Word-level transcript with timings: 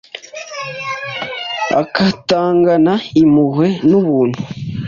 akagatangana 1.81 2.93
impuhwe 3.21 3.67
n'ubuntu. 3.89 4.39